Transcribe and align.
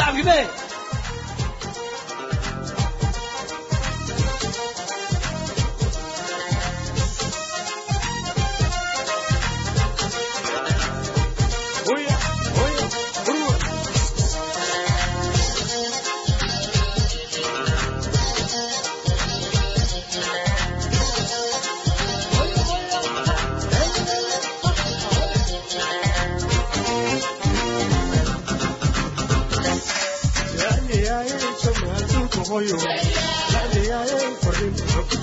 waayahay 0.00 0.46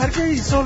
hargeyso 0.00 0.58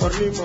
ornimo 0.00 0.44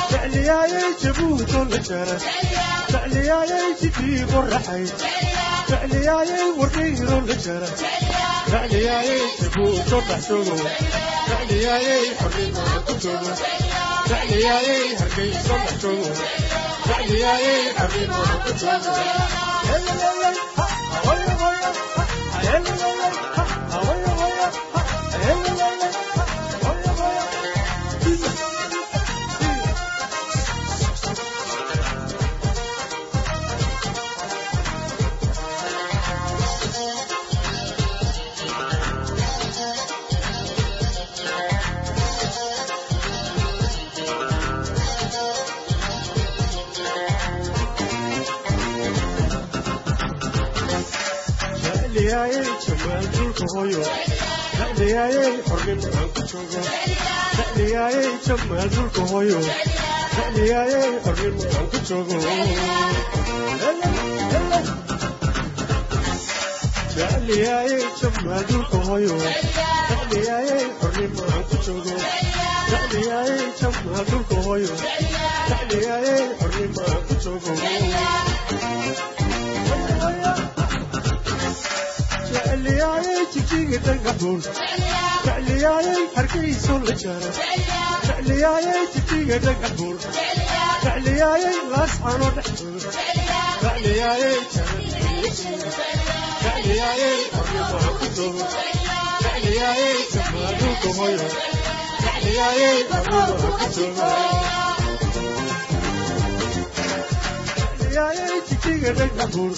فعلياي 0.11 0.95
جبوت 1.03 1.49
الجرس 1.55 2.23
فعلياي 2.89 3.73
تجيب 3.81 4.29
الرحي 4.29 4.85
فعلياي 5.67 6.29
ورير 6.57 7.17
الجرس 7.17 7.83
فعلياي 8.51 9.19
جبوت 9.41 9.93
الرحسون 9.93 10.59
فعلياي 11.27 12.15
حريم 12.19 12.53
الكتب 12.77 13.19
فعلياي 14.09 14.95
هرقي 14.97 15.33
صلحتون 15.47 16.13
فعلياي 16.85 17.73
حريم 17.77 18.11
الكتب 18.11 18.81
يلا 19.69 19.93
يلا 20.03 20.33
يلا 22.43 22.75
يلا 22.75 23.30
hooyo 53.53 53.81
dhagaayey 54.77 55.33
xornimo 55.49 55.87
aan 55.99 56.09
ku 56.15 56.21
joogo 56.31 56.61
dhagaayey 57.57 58.09
jammaal 58.27 58.67
dhulka 58.75 59.01
hooyo 59.11 59.39
dhagaayey 60.35 60.91
xornimo 61.05 61.43
aan 61.57 61.65
ku 61.71 61.77
joogo 61.89 62.17
dhagaayey 66.95 67.83
jammaal 68.01 68.43
dhulka 68.49 68.77
hooyo 68.87 69.15
dhagaayey 70.11 70.65
xornimo 70.81 71.23
aan 71.33 71.43
ku 71.49 71.55
joogo 71.65 71.95
dhagaayey 72.71 73.45
jammaal 73.61 74.03
dhulka 74.11 74.37
hooyo 74.47 74.73
dhagaayey 75.49 76.23
xornimo 76.39 76.81
aan 76.91 77.01
ku 77.07 77.13
joogo 77.23 77.53
dhagaayey 82.33 83.10
jamaa 100.15 100.51
dhulka 100.59 100.89
hooyo 100.97 101.27
jecliyayay 102.03 102.77
xornimaan 102.91 103.53
ku 103.59 103.65
joogo 103.77 104.09
jecliyayay 107.69 108.37
jijiga 108.49 108.91
dhagaxuun 108.99 109.53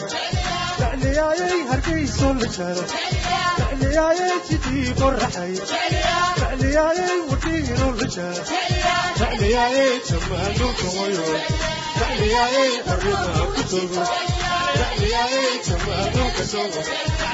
jecliyayay 0.79 1.59
hargayso 1.71 2.27
la 2.39 2.47
jaro 2.55 2.83
jecliyayay 2.83 2.83
jidii 2.83 2.83
qoraxay 2.83 2.83
jecliyayay 2.83 2.83
wadhiino 2.83 2.83
la 3.13 3.23
jaro 3.23 3.32
jecliyayay 9.19 9.91
jamaa 10.09 10.47
dhulka 10.57 10.87
hooyo 10.95 11.25
jecliyayay 11.99 12.71
xornimaan 12.87 13.47
ku 13.55 13.61
joogo 13.71 14.03
jecliyayay 14.77 15.53
jamaa 15.67 16.05
dhulka 16.15 16.43
joogo 16.53 16.81
hooyo 16.87 17.32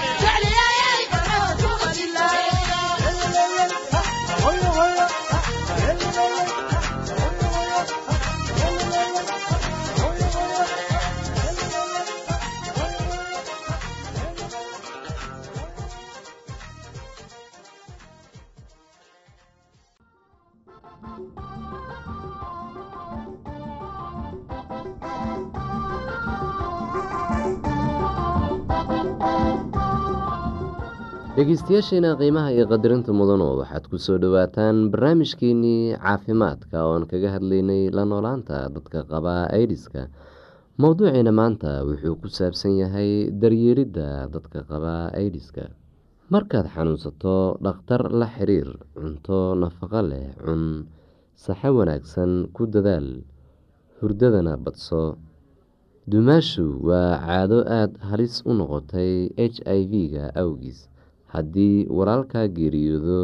dhegeystayaasheena 31.37 32.09
qiimaha 32.19 32.49
iyo 32.55 32.65
qadarinta 32.71 33.11
mudano 33.13 33.47
waxaad 33.61 33.85
ku 33.91 33.97
soo 34.01 34.17
dhowaataan 34.23 34.89
barnaamijkeenii 34.91 35.93
caafimaadka 36.01 36.77
ooan 36.89 37.05
kaga 37.11 37.29
hadlaynay 37.37 37.93
la 37.97 38.03
noolaanta 38.11 38.57
dadka 38.75 38.99
qaba 39.11 39.35
aidiska 39.57 40.01
mowduuciina 40.81 41.31
maanta 41.39 41.85
wuxuu 41.87 42.15
ku 42.21 42.27
saabsan 42.37 42.73
yahay 42.81 43.29
daryeeridda 43.41 44.07
dadka 44.33 44.65
qaba 44.69 45.13
aidiska 45.21 45.69
markaad 46.33 46.65
xanuunsato 46.73 47.61
dhakhtar 47.65 48.01
la 48.19 48.27
xiriir 48.35 48.69
cunto 48.97 49.53
nafaqo 49.61 50.01
leh 50.09 50.27
cun 50.45 50.63
saxo 51.37 51.69
wanaagsan 51.77 52.31
ku 52.55 52.65
dadaal 52.65 53.21
hurdadana 54.01 54.57
badso. 54.57 55.17
Dumaashu 56.09 56.65
waa 56.89 57.21
caado 57.21 57.61
aada 57.69 57.93
halis 58.09 58.41
u 58.49 58.51
noqotay 58.57 59.29
h 59.37 59.61
i 59.77 59.81
v-ga 59.91 60.33
awgiis 60.41 60.88
haddii 61.33 61.87
walaalkaa 61.97 62.47
geeriyoodo 62.57 63.19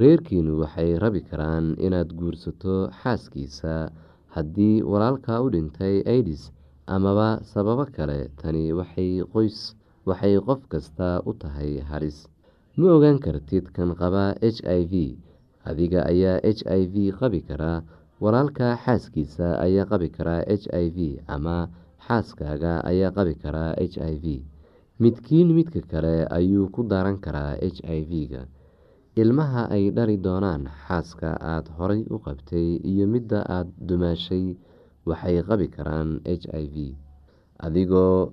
reerkiinu 0.00 0.52
waxay 0.62 0.90
rabi 1.02 1.20
karaan 1.28 1.66
inaad 1.86 2.10
guursato 2.18 2.76
xaaskiisa. 3.00 3.74
Haddii 4.36 4.82
walaalkaa 4.92 5.38
u 5.44 5.48
dhintay 5.54 5.96
aidis 6.14 6.42
amaba 6.94 7.28
sababo 7.52 7.84
kale 7.96 8.18
tani 8.40 8.64
waxay 8.78 10.34
qof 10.46 10.60
kasta 10.72 11.08
u 11.28 11.32
tahay 11.42 11.72
halis. 11.90 12.18
Ma 12.76 12.86
ogaan 12.96 13.18
kartid 13.24 13.64
kan 13.76 13.90
qaba 14.00 14.24
h 14.42 14.60
i 14.78 14.82
v. 14.90 14.94
Adiga 15.70 16.00
ayaa 16.12 16.38
h 16.44 16.60
i 16.78 16.82
v 16.92 16.94
qabi 17.18 17.40
karaa 17.48 17.78
walaalka 18.22 18.76
xaaskiisa 18.84 19.46
ayaa 19.66 19.88
qabi 19.90 20.08
karaa 20.16 20.42
h 20.60 20.64
i 20.82 20.86
v 20.96 20.98
ama 21.34 21.56
xaaskaaga 22.06 22.72
ayaa 22.90 23.10
qabi 23.16 23.34
karaa 23.42 23.72
h 23.80 23.96
i 24.12 24.14
v 24.22 24.26
midkiin 25.02 25.52
midka 25.56 25.80
kale 25.90 26.24
ayuu 26.38 26.68
ku 26.74 26.80
daran 26.82 27.18
karaa 27.20 27.56
h 27.60 27.78
i 27.84 28.00
v-ga. 28.10 28.42
Ilmaha 29.16 29.68
ay 29.72 29.84
dhali 29.96 30.16
doonaan 30.26 30.68
xaaska 30.86 31.30
aada 31.40 31.70
horay 31.78 32.02
u 32.14 32.16
qabtay 32.26 32.80
iyo 32.90 33.04
midda 33.14 33.40
aada 33.56 33.72
dumaashay 33.88 34.56
waxay 35.08 35.36
qabi 35.48 35.66
karaan 35.76 36.10
h 36.24 36.44
i 36.62 36.64
v. 36.72 36.76
Adigoo 37.66 38.32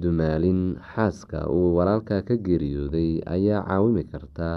dumaalin 0.00 0.76
xaaska 0.92 1.48
uu 1.48 1.76
walaalka 1.76 2.20
ka 2.28 2.34
geeriyooday 2.46 3.10
ayaa 3.34 3.64
caawimi 3.68 4.04
kartaa 4.12 4.56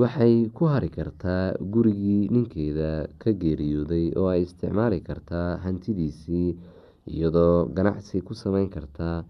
waxay 0.00 0.48
ku 0.56 0.64
hari 0.72 0.88
kartaa 0.92 1.56
gurigii 1.72 2.28
ninkeeda 2.32 3.08
ka 3.20 3.30
geeriyooday 3.42 4.12
oo 4.20 4.28
ay 4.32 4.44
isticmaali 4.44 5.00
kartaa 5.08 5.56
hantidiisii 5.64 6.48
iyadoo 7.12 7.68
ganacsi 7.76 8.20
ku 8.20 8.32
sameyn 8.36 8.68
kartaa 8.76 9.24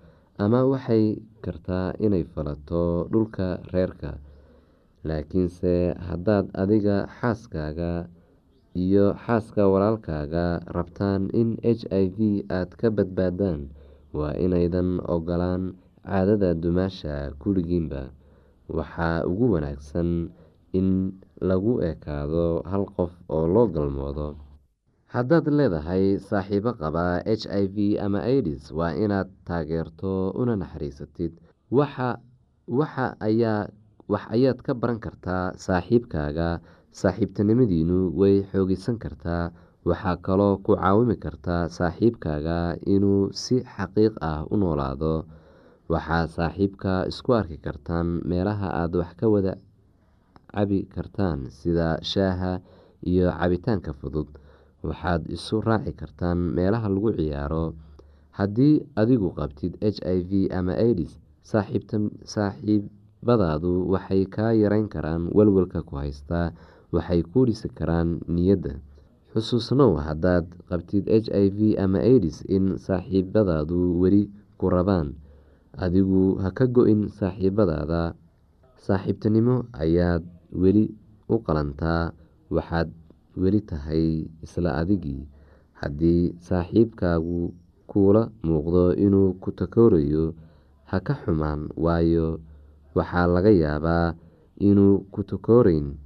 ama 0.45 0.61
waxay 0.73 1.05
kartaa 1.45 1.89
inay 2.05 2.25
falato 2.33 2.83
dhulka 3.13 3.47
reerka. 3.73 4.13
Laakiinse 5.09 5.73
haddaad 6.09 6.47
adiga 6.63 6.97
xaaskaaga 7.19 7.93
iyo 8.85 9.07
xaaska 9.25 9.63
walaalkaaga 9.73 10.45
rabtaan 10.77 11.23
in 11.41 11.49
h 11.65 11.83
i 12.03 12.05
v 12.17 12.19
aada 12.57 12.75
ka 12.81 12.89
badbaadaan 12.97 13.61
waa 14.19 14.35
inaydan 14.45 14.91
ogolaan 15.15 15.63
caadada 16.05 16.51
dumaasha 16.63 17.15
kulligiinba 17.41 18.03
waxaa 18.77 19.25
ugu 19.31 19.47
wanaagsan 19.55 20.11
in 20.79 20.89
lagu 21.49 21.73
ekaado 21.91 22.47
hal 22.71 22.85
qof 22.97 23.13
oo 23.35 23.45
loo 23.55 23.67
galmoodo 23.75 24.29
haddaad 25.15 25.47
leedahay 25.59 26.05
saaxiibo 26.29 26.71
qaba 26.81 27.05
h 27.27 27.45
i 27.63 27.65
v 27.75 27.77
ama 28.05 28.21
aidis 28.33 28.65
waa 28.79 28.93
inaad 29.05 29.29
taageerto 29.49 30.13
una 30.41 30.55
naxariisatid. 30.63 31.33
Wax 34.11 34.25
ayaad 34.37 34.59
ka 34.67 34.73
baran 34.81 34.99
kartaa 35.07 35.45
saaxiibkaaga. 35.67 36.49
Saaxiibtinimadiinu 37.01 37.99
way 38.21 38.37
xoogeysan 38.51 38.97
kartaa 39.03 39.45
waxaa 39.89 40.17
kaloo 40.27 40.55
ku 40.65 40.73
caawimi 40.81 41.17
kartaa 41.25 41.63
saaxiibkaaga 41.77 42.59
inuu 42.95 43.31
si 43.43 43.57
xaqiiq 43.75 44.15
ah 44.31 44.41
u 44.53 44.55
noolaado. 44.63 45.15
Waxaa 45.93 46.25
saaxiibka 46.37 46.93
isku 47.11 47.31
arki 47.41 47.57
kartaan 47.67 48.07
meelaha 48.31 48.69
aada 48.81 48.97
wax 49.03 49.13
ka 49.21 49.27
wada 49.35 49.53
cabi 50.55 50.79
kartaan 50.95 51.39
sida 51.59 51.89
shaaha 52.13 52.53
iyo 53.11 53.27
cabitaanka 53.39 53.93
fudud 54.01 54.27
waxaad 54.87 55.23
isu 55.37 55.61
raaci 55.67 55.93
kartaan 56.01 56.39
meelaha 56.57 56.89
lagu 56.89 57.11
ciyaaro. 57.19 57.67
Haddii 58.39 58.75
adigu 59.01 59.29
qabtid 59.39 59.73
h 59.83 59.99
i 60.07 60.19
v 60.29 60.31
ama 60.59 60.73
aidis 60.79 61.13
saaxiibadaadu 62.33 63.73
waxay 63.93 64.23
kaa 64.35 64.53
yareyn 64.63 64.87
karaan 64.89 65.29
walwalka 65.37 65.83
ku 65.89 65.97
haystaa 66.01 66.53
waxay 66.95 67.21
ku 67.33 67.45
dhisi 67.49 67.69
karaan 67.79 68.21
niyadda. 68.35 68.75
Xusuusnow 69.35 69.93
haddaad 70.07 70.47
qabtid 70.71 71.05
h 71.07 71.29
i 71.31 71.47
v 71.57 71.59
ama 71.79 71.99
aidis 72.03 72.43
in 72.49 72.79
saaxiibadaadu 72.87 73.99
weli 74.01 74.23
ku 74.59 74.67
rabaan 74.73 75.15
adigu 75.85 76.39
ha 76.43 76.49
ka 76.51 76.65
go-in 76.67 77.07
saaxiibadaada. 77.19 78.15
Saaxiibtinimo 78.81 79.57
ayaad 79.77 80.25
weli 80.63 80.85
u 81.29 81.37
qalantaa 81.47 82.11
waxaad 82.51 82.89
weli 83.37 83.61
tahay 83.61 84.27
isla 84.45 84.75
adigii. 84.81 85.27
Haddii 85.81 86.35
saaxiibkaagu 86.47 87.55
kuula 87.91 88.23
muuqdo 88.47 88.95
inuu 88.95 89.35
ku 89.43 89.51
takoorayo 89.53 90.35
ha 90.91 90.99
ka 91.01 91.15
xumaan 91.23 91.69
waayo 91.85 92.39
waxaa 92.97 93.27
laga 93.27 93.51
yaabaa 93.51 94.15
inuu 94.69 95.07
ku 95.13 95.21
takooreyn 95.31 95.97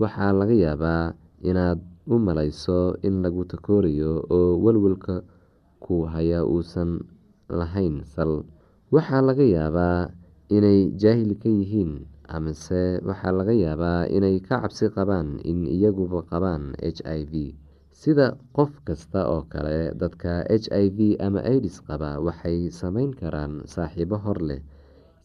waxaa 0.00 0.32
laga 0.32 0.54
yaabaa 0.64 1.12
inaad 1.42 1.80
u 2.08 2.16
malayso 2.26 2.96
in 3.06 3.20
lagu 3.24 3.42
takoorayo 3.44 4.24
oo 4.36 4.56
walwalka 4.64 5.22
ku 5.82 6.06
haya 6.12 6.40
uusan 6.46 7.00
lahayn 7.48 8.04
sal. 8.14 8.44
Waxaa 8.94 9.20
laga 9.28 9.44
yaabaa 9.44 10.08
inay 10.48 10.88
jaahil 11.00 11.34
ka 11.42 11.48
yihiin 11.48 12.06
amase 12.36 13.00
waxaa 13.08 13.32
laga 13.38 13.52
yaabaa 13.64 14.06
inay 14.16 14.36
ka 14.44 14.60
cabsi 14.62 14.86
qabaan 14.96 15.40
in 15.50 15.64
iyaguba 15.66 16.22
qabaan 16.30 16.76
h 16.78 17.00
i 17.04 17.22
v. 17.30 17.56
Sida 17.98 18.38
qof 18.54 18.70
kasta 18.86 19.26
oo 19.26 19.42
kale 19.52 19.90
dadka 20.00 20.46
h 20.46 20.68
i 20.70 20.86
v 20.96 20.98
ama 21.18 21.40
aidis 21.42 21.80
qaba 21.88 22.20
waxay 22.22 22.70
sameyn 22.70 23.10
karaan 23.20 23.64
saaxiibo 23.66 24.16
hor 24.24 24.38
leh. 24.48 24.62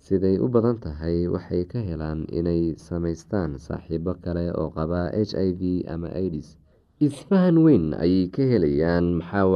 Siday 0.04 0.36
u 0.42 0.48
badan 0.52 0.82
tahay 0.84 1.28
waxay 1.32 1.64
ka 1.70 1.80
helaan 1.80 2.26
inay 2.34 2.74
samaystaan 2.76 3.56
saaxiibo 3.62 4.18
kale 4.24 4.50
oo 4.58 4.70
qaba 4.74 5.14
h 5.14 5.32
i 5.38 5.50
v 5.60 5.62
ama 5.88 6.10
ids 6.18 6.58
isfahan 7.00 7.56
weyn 7.62 7.94
ayay 8.04 8.28
ka 8.32 8.44
helayaan 8.48 9.20
maxaa 9.20 9.48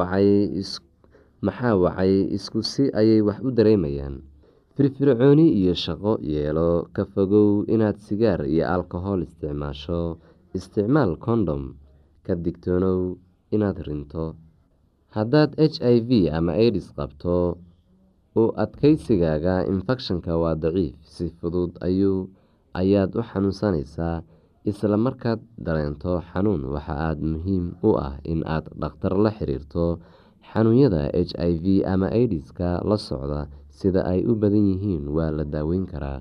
wacay 1.80 2.28
isku 2.38 2.60
si 2.64 2.90
ayay 2.94 3.22
wax 3.24 3.40
u 3.44 3.50
dareemayaan 3.52 4.22
firfircooni 4.78 5.46
iyo 5.60 5.74
shaqo 5.74 6.12
yeelo 6.22 6.86
ka 6.96 7.04
fogow 7.14 7.66
inaad 7.74 7.98
sigaar 8.06 8.42
iyo 8.46 8.64
alkohol 8.76 9.20
isticmaasho. 9.26 10.02
Isticmaal 10.58 11.18
kondom 11.26 11.64
ka 12.26 12.34
digtoonow 12.44 13.18
inaad 13.56 13.78
rinto. 13.88 14.26
Haddaad 15.16 15.52
h 15.58 15.82
i 15.82 15.98
v 16.08 16.30
ama 16.38 16.54
ids 16.62 16.94
qabto 16.98 17.58
u 18.38 18.44
adkeysigaaga 18.64 19.66
infekshanka 19.72 20.38
waa 20.42 20.54
daciif 20.64 20.94
si 21.14 21.26
fudud 21.38 21.72
ayaad 22.80 23.12
u 23.18 23.22
xanuunsanaysaa. 23.30 24.22
Isla 24.70 24.98
markaad 25.06 25.42
dareento 25.66 26.22
xanuun 26.30 26.62
waxa 26.74 26.94
aada 27.08 27.24
muhiim 27.34 27.66
u 27.82 27.90
ah 28.08 28.14
in 28.32 28.46
aad 28.46 28.66
dhakhtar 28.82 29.14
la 29.24 29.32
xiriirto. 29.38 29.86
Xanuunyada 30.54 31.02
h 31.18 31.34
i 31.50 31.54
v 31.64 31.66
ama 31.94 32.08
idiska 32.24 32.70
la 32.90 32.98
socda 33.08 33.42
sida 33.80 34.02
ay 34.12 34.22
u 34.30 34.34
badan 34.42 34.66
yihiin 34.72 35.04
waa 35.16 35.32
la 35.38 35.44
daaweyn 35.54 35.86
karaa. 35.92 36.20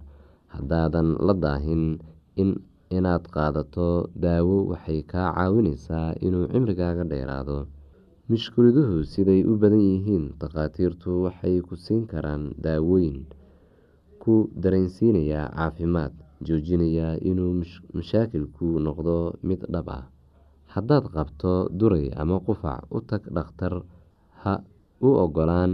Haddaadan 0.55 1.09
la 1.27 1.35
daahin 1.45 1.85
inaad 2.97 3.25
qaadato 3.35 3.87
daawo 4.25 4.57
waxay 4.71 5.01
kaa 5.13 5.29
caawineysaa 5.37 6.09
inuu 6.27 6.47
cimrigaaga 6.53 7.05
dheeraado. 7.13 7.59
Mushkuladuhu 8.31 8.97
siday 9.13 9.41
u 9.51 9.55
badan 9.63 9.83
yihiin 9.91 10.25
takhaatiirtu 10.41 11.11
waxay 11.27 11.57
ku 11.67 11.75
siin 11.85 12.05
karaan 12.11 12.45
daawooyin 12.65 13.19
ku 14.23 14.35
dareensiinaya 14.63 15.43
caafimaad 15.57 16.13
joojinaya 16.47 17.09
inuu 17.31 17.53
mashaakilku 17.97 18.67
noqdo 18.87 19.17
mid 19.49 19.61
dhab 19.73 19.89
ah. 19.99 20.05
Haddaad 20.75 21.05
qabto 21.15 21.53
duray 21.79 22.07
ama 22.21 22.37
qufac 22.47 22.85
u 22.97 22.99
tag 23.11 23.23
dhakhtar 23.37 23.75
ha 24.43 24.55
u 25.03 25.09
ogolaan 25.25 25.73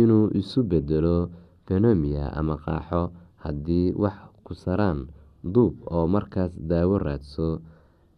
inuu 0.00 0.26
isu 0.40 0.60
bedelo 0.70 1.30
benomia 1.66 2.24
ama 2.38 2.56
qaaxo 2.64 3.02
haddii 3.44 3.92
wax 4.02 4.18
ku 4.44 4.52
saraan 4.54 5.08
duub 5.54 5.74
oo 5.94 6.06
markaas 6.14 6.52
daawo 6.70 6.96
raadso 7.06 7.48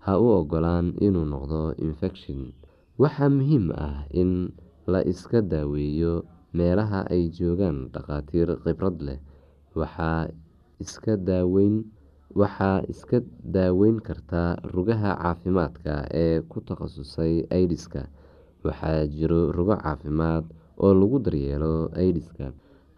ha 0.05 0.13
u 0.19 0.27
ogolaan 0.41 0.87
inuu 1.07 1.25
noqdo 1.33 1.61
infekshin 1.87 2.53
waxaa 3.01 3.29
muhiim 3.37 3.67
ah 3.87 4.05
in 4.21 4.31
la 4.93 5.01
iska 5.13 5.39
daaweeyo 5.43 6.15
meelaha 6.57 7.01
ay 7.15 7.23
joogaan 7.31 7.79
dhakhaatiir 7.95 8.49
khibrad 8.63 8.97
leh. 9.07 9.21
Waxaa 9.79 10.27
iska 12.91 13.19
daaweyn 13.55 13.97
kartaa 14.07 14.51
rugaha 14.75 15.11
caafimaadka 15.23 15.95
ee 16.25 16.41
ku 16.51 16.59
takhasusay 16.69 17.35
idiska 17.63 18.03
waxaa 18.67 19.07
jiro 19.17 19.41
rugo 19.57 19.77
caafimaad 19.85 20.45
oo 20.85 20.93
lagu 21.01 21.19
daryeelo 21.25 21.73
idiska 22.09 22.47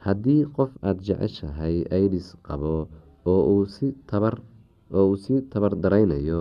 haddii 0.05 0.43
qof 0.57 0.71
aada 0.83 1.01
jeceshahay 1.07 1.77
idis 2.05 2.29
qabo 2.47 2.75
oo 3.31 3.43
uu 3.55 5.17
si 5.25 5.35
tabar 5.53 5.73
dareynayo 5.83 6.41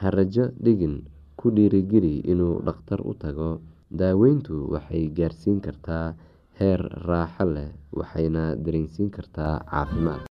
ha 0.00 0.06
rajo 0.16 0.44
dhigin 0.64 0.96
ku 1.38 1.46
dhiirigeli 1.56 2.14
inuu 2.32 2.60
dhakhtar 2.66 3.00
u 3.10 3.14
tago. 3.14 3.50
Daaweyntu 3.98 4.54
waxay 4.74 5.04
gaarsiin 5.16 5.58
kartaa 5.64 6.06
heer 6.58 6.80
raaxo 7.08 7.44
leh 7.54 7.70
waxayna 7.98 8.42
dareensiin 8.64 9.08
kartaa 9.16 9.54
caafimaad 9.70 10.27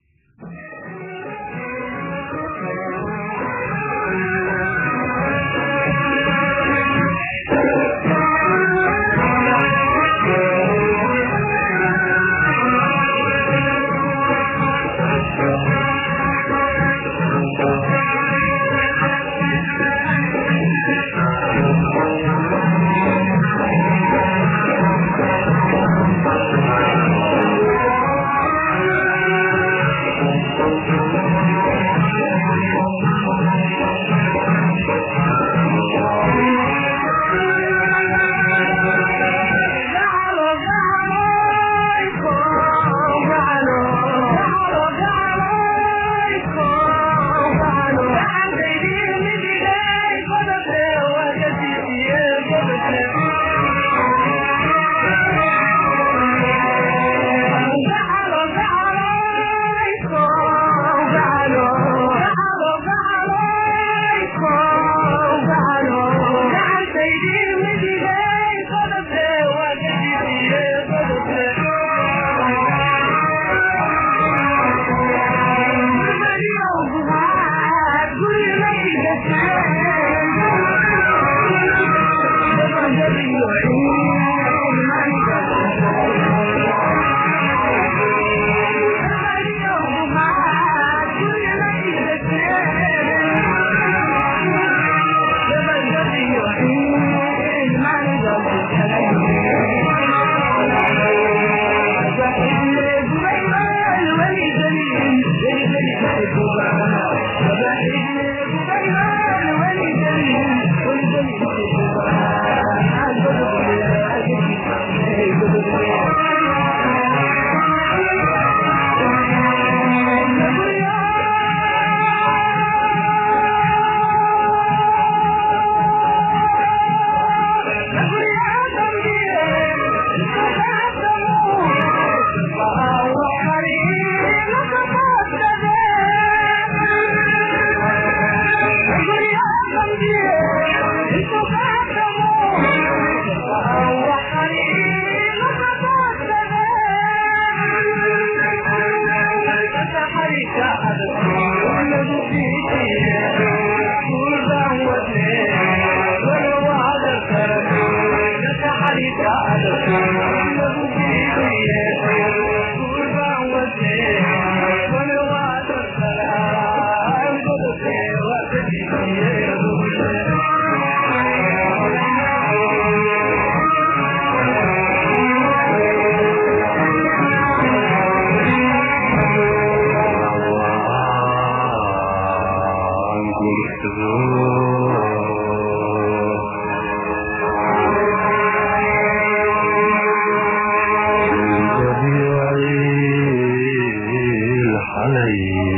Yeah. 152.87 153.34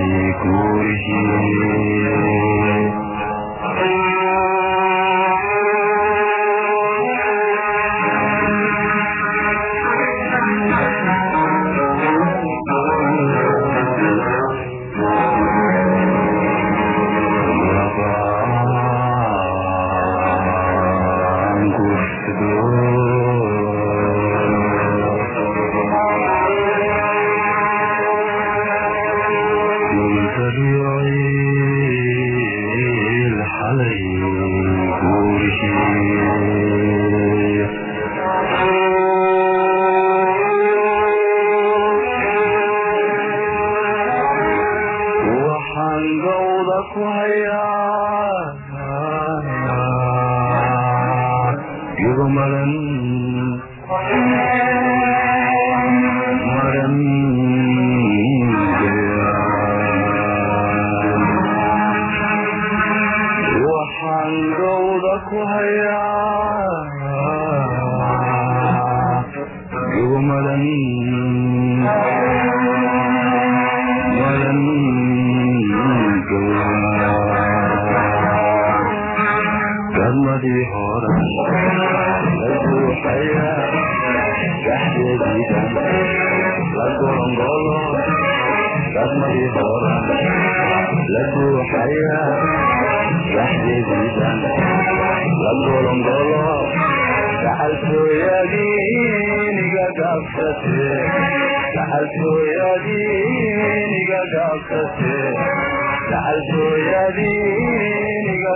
في 0.07 0.33
كوره 0.43 0.97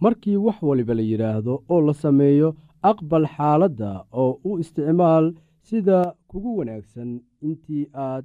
markii 0.00 0.36
wax 0.46 0.58
waliba 0.68 0.94
la 0.94 1.02
yidhaahdo 1.10 1.54
oo 1.72 1.80
la 1.86 1.94
sameeyo 2.04 2.48
aqbal 2.90 3.26
xaaladda 3.36 3.90
oo 4.22 4.32
u 4.48 4.58
isticmaal 4.62 5.26
sida 5.68 5.98
kugu 6.30 6.50
wanaagsan 6.58 7.10
intii 7.48 7.84
aad 8.06 8.24